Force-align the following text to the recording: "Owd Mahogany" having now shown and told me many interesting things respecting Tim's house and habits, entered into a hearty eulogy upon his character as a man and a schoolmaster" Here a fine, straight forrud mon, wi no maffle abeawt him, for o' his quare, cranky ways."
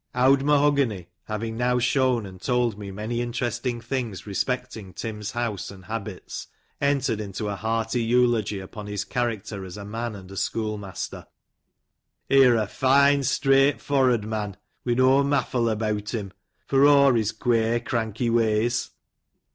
"Owd 0.15 0.41
Mahogany" 0.41 1.09
having 1.25 1.57
now 1.57 1.77
shown 1.77 2.25
and 2.25 2.41
told 2.41 2.75
me 2.75 2.89
many 2.89 3.21
interesting 3.21 3.79
things 3.79 4.25
respecting 4.25 4.93
Tim's 4.95 5.29
house 5.33 5.69
and 5.69 5.85
habits, 5.85 6.47
entered 6.81 7.21
into 7.21 7.47
a 7.47 7.55
hearty 7.55 8.01
eulogy 8.01 8.59
upon 8.59 8.87
his 8.87 9.05
character 9.05 9.63
as 9.63 9.77
a 9.77 9.85
man 9.85 10.15
and 10.15 10.31
a 10.31 10.37
schoolmaster" 10.37 11.27
Here 12.29 12.55
a 12.55 12.65
fine, 12.65 13.21
straight 13.21 13.77
forrud 13.79 14.23
mon, 14.25 14.57
wi 14.83 14.95
no 14.97 15.23
maffle 15.23 15.69
abeawt 15.69 16.15
him, 16.15 16.33
for 16.65 16.83
o' 16.87 17.13
his 17.13 17.31
quare, 17.31 17.79
cranky 17.79 18.31
ways." 18.31 18.89